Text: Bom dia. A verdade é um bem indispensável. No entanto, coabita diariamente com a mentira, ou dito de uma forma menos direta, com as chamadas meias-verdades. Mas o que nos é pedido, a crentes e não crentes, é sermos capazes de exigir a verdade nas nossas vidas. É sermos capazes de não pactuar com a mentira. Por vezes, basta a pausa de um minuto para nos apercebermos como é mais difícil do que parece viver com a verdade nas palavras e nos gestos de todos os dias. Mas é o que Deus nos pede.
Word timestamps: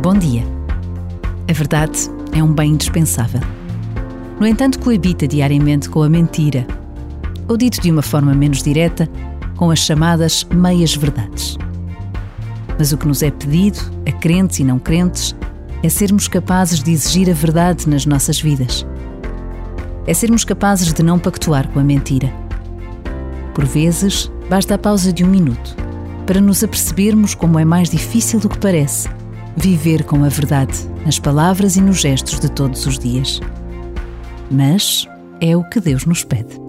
Bom 0.00 0.14
dia. 0.14 0.44
A 1.50 1.52
verdade 1.52 1.98
é 2.32 2.40
um 2.40 2.54
bem 2.54 2.74
indispensável. 2.74 3.40
No 4.38 4.46
entanto, 4.46 4.78
coabita 4.78 5.26
diariamente 5.26 5.90
com 5.90 6.04
a 6.04 6.08
mentira, 6.08 6.64
ou 7.48 7.56
dito 7.56 7.80
de 7.80 7.90
uma 7.90 8.00
forma 8.00 8.32
menos 8.32 8.62
direta, 8.62 9.08
com 9.56 9.72
as 9.72 9.80
chamadas 9.80 10.44
meias-verdades. 10.44 11.58
Mas 12.78 12.92
o 12.92 12.96
que 12.96 13.08
nos 13.08 13.24
é 13.24 13.30
pedido, 13.32 13.80
a 14.06 14.12
crentes 14.12 14.60
e 14.60 14.64
não 14.64 14.78
crentes, 14.78 15.34
é 15.82 15.88
sermos 15.88 16.28
capazes 16.28 16.80
de 16.80 16.92
exigir 16.92 17.28
a 17.28 17.34
verdade 17.34 17.88
nas 17.88 18.06
nossas 18.06 18.40
vidas. 18.40 18.86
É 20.06 20.14
sermos 20.14 20.44
capazes 20.44 20.94
de 20.94 21.02
não 21.02 21.18
pactuar 21.18 21.66
com 21.70 21.80
a 21.80 21.84
mentira. 21.84 22.32
Por 23.52 23.64
vezes, 23.64 24.30
basta 24.48 24.76
a 24.76 24.78
pausa 24.78 25.12
de 25.12 25.24
um 25.24 25.28
minuto 25.28 25.74
para 26.24 26.40
nos 26.40 26.62
apercebermos 26.62 27.34
como 27.34 27.58
é 27.58 27.64
mais 27.64 27.90
difícil 27.90 28.38
do 28.38 28.48
que 28.48 28.58
parece 28.58 29.08
viver 29.56 30.04
com 30.04 30.24
a 30.24 30.28
verdade 30.28 30.74
nas 31.04 31.18
palavras 31.18 31.76
e 31.76 31.80
nos 31.80 32.00
gestos 32.00 32.38
de 32.38 32.50
todos 32.50 32.86
os 32.86 32.98
dias. 32.98 33.40
Mas 34.50 35.06
é 35.40 35.56
o 35.56 35.64
que 35.68 35.80
Deus 35.80 36.04
nos 36.04 36.24
pede. 36.24 36.67